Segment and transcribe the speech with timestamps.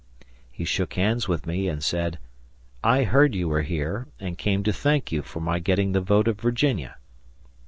[0.51, 2.17] He shook hands with me, and said,
[2.83, 6.27] "I heard you were here, and came to thank you for my getting the vote
[6.27, 6.97] of Virginia."